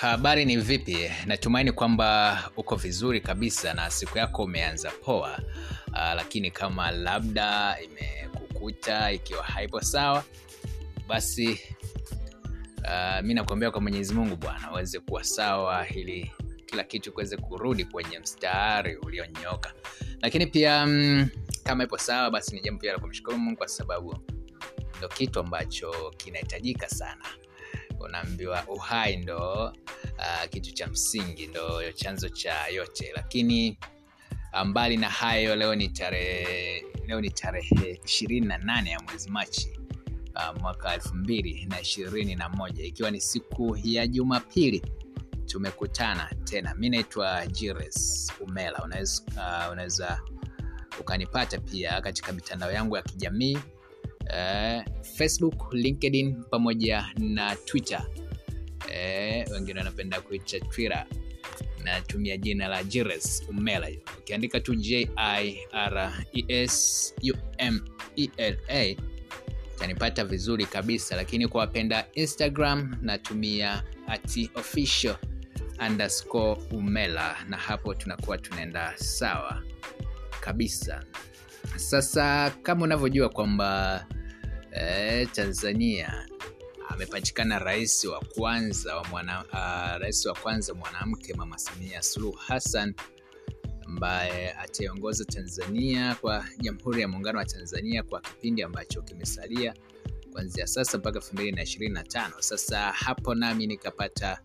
[0.00, 1.10] Habari ni vipi?
[1.26, 5.38] Natumaini kwamba uko vizuri kabisa na siku yako umeanza poa.
[5.88, 10.24] Uh, lakini kama labda imekukuta ikiwa haipo sawa,
[11.08, 11.60] basi
[12.84, 16.32] uh, mi nakuambia kwa Mwenyezi Mungu Bwana uweze kuwa sawa, ili
[16.66, 19.72] kila kitu kuweze kurudi kwenye mstari ulionyooka.
[20.22, 21.28] Lakini pia mm,
[21.64, 24.18] kama ipo sawa, basi ni jambo pia la kumshukuru Mungu kwa sababu
[24.98, 27.24] ndo kitu ambacho kinahitajika sana
[28.00, 29.64] unaambiwa uhai ndo
[30.18, 33.12] uh, kitu cha msingi ndo chanzo cha yote.
[33.16, 33.78] Lakini
[34.52, 39.30] uh, mbali na hayo leo ni tarehe leo ni tarehe ishirini na nane ya mwezi
[39.30, 39.78] machi
[40.36, 42.84] uh, mwaka elfu mbili na ishirini na moja.
[42.84, 44.82] Ikiwa ni siku ya jumapili
[45.46, 46.74] tumekutana tena.
[46.74, 48.82] Mi naitwa jires umela.
[48.84, 49.22] Unaweza
[49.66, 50.20] uh, unaweza
[51.00, 53.58] ukanipata pia katika mitandao yangu ya kijamii
[54.32, 54.82] uh,
[55.16, 58.06] facebook linkedin pamoja na twitter.
[58.84, 61.06] Uh, wengine wanapenda kuita twitter.
[61.84, 63.88] Natumia jina la jires umela.
[64.18, 66.12] Ukiandika tu jiresumela
[69.76, 71.16] utanipata vizuri kabisa.
[71.16, 75.16] Lakini kwa wapenda instagram natumia ati official
[75.86, 77.36] underscore umela.
[77.48, 79.62] Na hapo tunakuwa tunaenda sawa
[80.40, 81.04] kabisa.
[81.76, 84.06] Sasa kama unavyojua kwamba
[84.72, 86.26] eh, tanzania.
[86.88, 92.94] Amepatikana rais wa kwanza wa mwana, uh, rais wa kwanza mwanamke mama samia suluhu hassan
[93.86, 99.74] ambaye ataiongoza tanzania kwa jamhuri ya muungano wa tanzania kwa kipindi ambacho kimesalia
[100.32, 102.34] kuanzia sasa mpaka elfu mbili na ishirini na tano.
[102.38, 104.40] Sasa hapo nami nikapata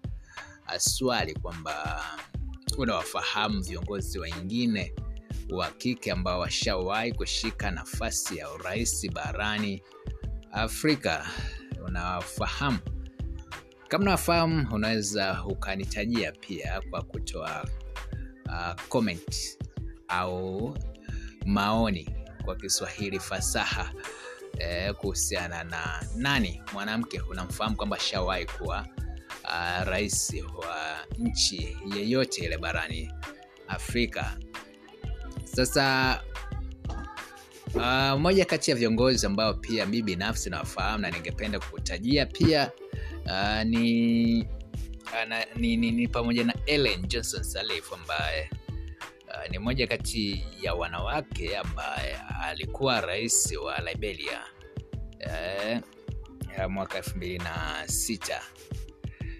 [0.67, 2.03] uh, swali kwamba
[2.77, 4.93] unawafahamu viongozi wengine
[5.49, 9.83] wa kike ambao washawahi kushika nafasi ya urais barani
[10.55, 11.25] afrika.
[11.87, 12.79] Unafahamu?
[13.87, 17.65] kama unawafahamu unaweza ukanitajia pia kwa kutoa
[18.45, 19.57] uh, comment
[20.07, 20.77] au
[21.45, 22.09] maoni
[22.45, 23.91] kwa kiswahili fasaha
[24.59, 27.21] eh, kuhusiana na nani mwanamke.
[27.21, 28.87] Unamfahamu kwamba shawahi kuwa
[29.43, 33.11] uh, rais wa nchi yeyote ile barani
[33.67, 34.37] afrika.
[35.43, 36.21] Sasa
[37.75, 42.71] uh, moja kati ya viongozi ambao pia mi binafsi nawafahamu na ningependa kukutajia pia
[43.25, 44.47] uh, ni,
[45.21, 48.49] ana, ni, ni, ni pamoja na ellen johnson salif ambaye
[49.27, 54.41] uh, ni moja kati ya wanawake ambaye alikuwa rais wa liberia
[55.25, 58.41] uh, mwaka elfu mbili na sita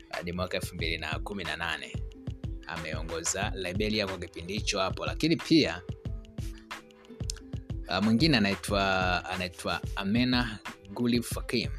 [0.09, 1.95] hadi mwaka elfu mbili na kumi na nane.
[2.67, 5.81] Ameongoza liberia kwa kipindi hicho hapo lakini pia
[7.89, 10.59] uh, mwingine anaitwa anaitwa amena
[10.93, 11.71] guli fakim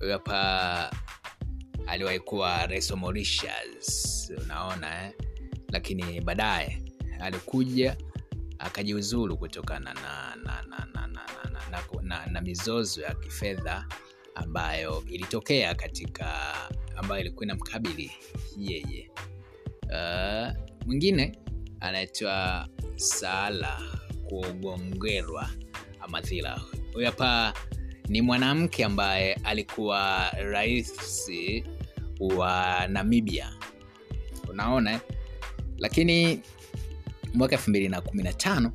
[0.00, 0.90] huyo hapa
[1.86, 5.12] aliwahi kuwa rais wa mauritius unaona eh?
[5.68, 6.82] lakini baadaye
[7.20, 7.96] alikuja
[8.58, 13.86] akajiuzulu kutokana na na na, na, na, na, na, na, na, na mizozo ya kifedha
[14.34, 16.54] ambayo ilitokea katika
[16.96, 18.12] ambayo ilikuwa inamkabili
[18.58, 19.10] yeye
[19.84, 20.52] uh,
[20.86, 21.38] mwingine
[21.80, 24.01] anaitwa salah
[24.32, 25.50] kugongerwa
[26.00, 26.60] amadhila
[26.92, 27.54] huyu hapa
[28.08, 30.92] ni mwanamke ambaye alikuwa rais
[32.20, 33.52] wa namibia.
[34.48, 35.00] Unaona?
[35.78, 36.40] Lakini
[37.34, 38.72] mwaka elfu mbili na kumi na tano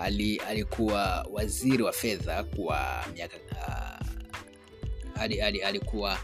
[0.00, 6.18] ali, alikuwa waziri wa fedha kwa miaka uh, ali, ali, alikuwa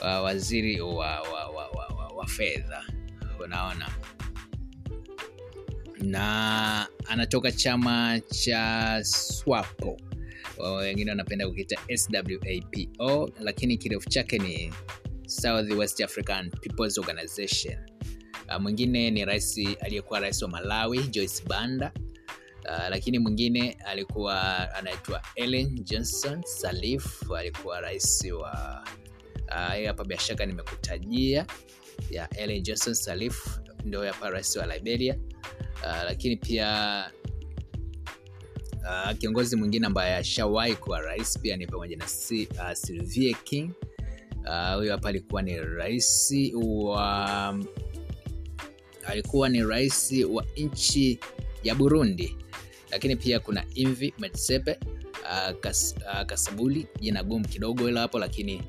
[0.00, 2.84] uh, waziri wa, wa, wa, wa, wa, wa fedha.
[3.44, 3.88] Unaona?
[6.00, 9.96] Na anatoka chama cha swapo
[10.76, 14.72] wengine wanapenda kukita swapo lakini kirefu chake ni
[15.26, 17.76] south west african peoples organization.
[18.48, 21.92] Uh, mwingine ni rais aliyekuwa rais wa malawi joyce banda.
[22.64, 28.84] Uh, lakini mwingine alikuwa anaitwa ellen johnson salif alikuwa rais wa
[29.48, 30.04] uh, hapa
[30.46, 31.46] nimekutajia.
[32.10, 35.18] Ya ellen johnson salif ndio hapa rais wa liberia
[35.82, 37.10] uh, lakini pia
[38.88, 43.70] uh, kiongozi mwingine ambaye ashawahi kuwa rais pia ni pamoja na si, uh, sylvie king.
[44.74, 46.34] Huyo uh, hapa alikuwa ni rais
[46.64, 47.58] wa
[49.06, 51.18] alikuwa ni rais wa nchi
[51.64, 52.36] ya burundi.
[52.90, 54.78] Lakini pia kuna imvi metsepe
[55.22, 58.62] uh, kas, uh, kasabuli jina gumu kidogo ila hapo lakini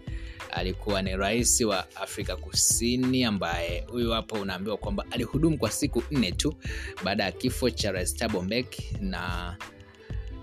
[0.51, 6.31] alikuwa ni rais wa afrika kusini ambaye huyu hapo unaambiwa kwamba alihudumu kwa siku nne
[6.31, 6.53] tu
[7.03, 8.41] baada ya kifo cha rais Thabo
[9.01, 9.55] na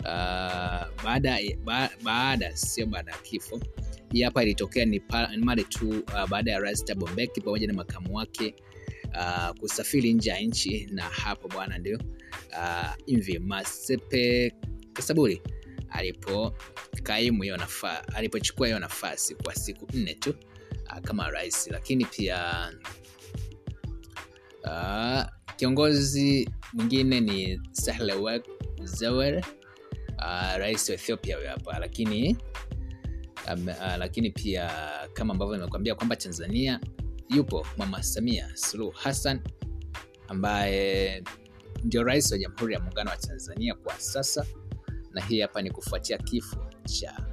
[0.01, 3.61] uh, baada ba, baada sio baada ya kifo.
[4.13, 5.31] Hii hapa ilitokea ni pa-
[5.65, 7.07] tu uh, baada ya rais Thabo
[7.41, 8.55] pamoja na makamu wake
[9.15, 11.99] uh, kusafiri nje ya nchi na hapo bwana ndio
[12.53, 14.53] uh, mvi Masepe
[14.93, 15.43] Kasaburi
[15.97, 16.55] alipo
[17.03, 20.35] kaimu hiyo nafasi alipochukua hiyo nafasi kwa siku nne tu
[20.93, 22.71] uh, kama rais, lakini pia
[24.65, 25.25] uh,
[25.57, 28.43] kiongozi mwingine ni sahle
[28.85, 29.45] zewer
[30.19, 32.37] uh, rais wa Ethiopia huyo hapa, lakini
[33.55, 34.71] um, uh, lakini pia
[35.13, 36.81] kama ambavyo nimekuambia kwamba Tanzania
[37.29, 39.41] yupo Mama Samia Suluhu Hassan
[40.29, 41.23] ambaye
[41.85, 44.47] ndio rais wa Jamhuri ya Muungano wa Tanzania kwa sasa,
[45.17, 47.27] na hii hapa ni kufuatia kifo cha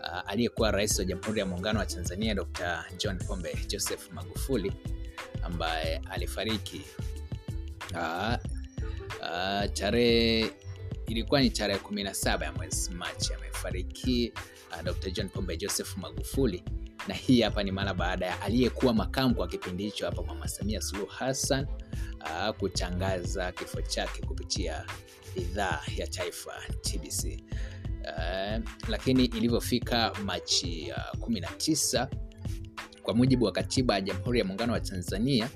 [0.00, 2.84] uh, aliyekuwa rais wa Jamhuri ya Muungano wa Tanzania Dr.
[2.98, 4.72] John Pombe Joseph Magufuli
[5.42, 6.80] ambaye alifariki
[7.92, 8.34] uh,
[9.20, 10.50] uh, tarehe
[11.06, 14.32] ilikuwa ni tarehe 17 ya mwezi Machi amefariki
[14.76, 15.10] uh, Dr.
[15.10, 16.64] John Pombe Joseph Magufuli,
[17.08, 20.80] na hii hapa ni mara baada ya aliyekuwa makamu kwa kipindi hicho hapa Mama Samia
[20.80, 21.66] Suluhu Hassan
[22.24, 24.84] uh, kutangaza kifo chake kupitia
[25.36, 27.42] idhaa ya taifa TBC.
[28.04, 32.08] Uh, lakini ilivyofika Machi uh, 19
[33.02, 35.50] kwa mujibu wa katiba ya Jamhuri ya Muungano wa Tanzania,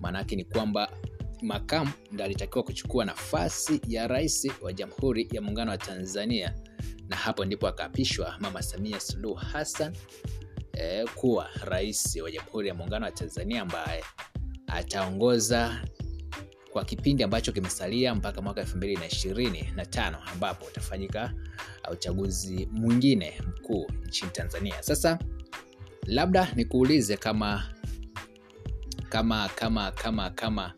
[0.00, 0.92] maanake ni kwamba
[1.42, 6.54] makamu ndo alitakiwa kuchukua nafasi ya rais wa Jamhuri ya Muungano wa Tanzania,
[7.08, 9.96] na hapo ndipo akaapishwa Mama Samia Suluhu Hassan
[10.72, 14.04] eh, kuwa rais wa Jamhuri ya Muungano wa Tanzania ambaye
[14.66, 15.82] ataongoza
[16.72, 21.32] kwa kipindi ambacho kimesalia mpaka mwaka elfu mbili na ishirini na tano ambapo utafanyika
[21.92, 24.82] uchaguzi mwingine mkuu nchini Tanzania.
[24.82, 25.18] Sasa
[26.06, 27.74] labda nikuulize kama
[29.08, 30.72] kama kama kama kama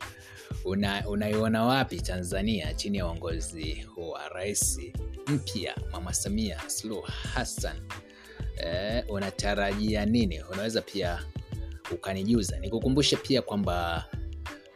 [0.65, 4.81] una, wapi Tanzania chini ya uongozi wa rais
[5.27, 7.05] mpya Mama Samia suluh
[7.35, 7.77] Hassan?
[8.57, 10.41] Eh, unatarajia nini?
[10.53, 11.23] Unaweza pia
[11.95, 12.59] ukanijuza.
[12.59, 14.05] Nikukumbushe pia kwamba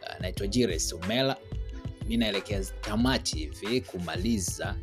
[0.01, 1.37] uh, naitwa Jires Umela,
[2.07, 4.75] mi naelekea tamati hivi kumaliza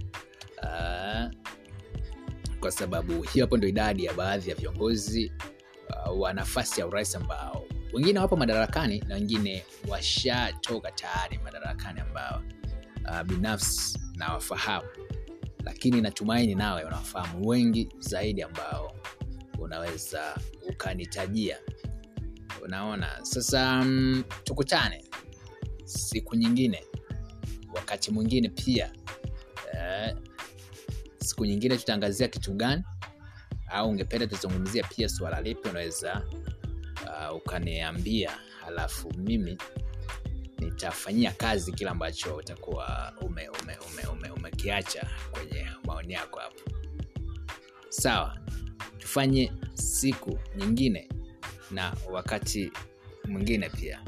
[0.62, 1.30] uh,
[2.60, 5.32] kwa sababu hiyo hapo ndo idadi ya baadhi ya viongozi
[6.06, 12.42] uh, wa nafasi ya urais ambao wengine wapo madarakani na wengine washatoka tayari madarakani ambao
[13.10, 14.88] uh, binafsi nawafahamu,
[15.64, 18.92] lakini natumaini nawe unawafahamu wengi zaidi ambao
[19.58, 20.36] unaweza
[20.68, 21.58] ukanitajia.
[22.64, 25.04] Unaona, sasa um, tukutane
[25.84, 26.84] siku nyingine,
[27.74, 28.92] wakati mwingine pia
[29.72, 30.18] uh,
[31.18, 32.84] siku nyingine tutaangazia kitu gani,
[33.68, 36.22] au ungependa tuzungumzia pia suala lipi, unaweza
[37.30, 38.30] uh, ukaniambia,
[38.64, 39.58] halafu mimi
[40.58, 46.70] nitafanyia kazi kile ambacho utakuwa umekiacha ume, ume, ume, umekiacha kwenye maoni yako hapo.
[47.88, 48.38] Sawa,
[48.98, 51.08] tufanye siku nyingine
[51.70, 52.72] na wakati
[53.28, 54.00] mwingine pia.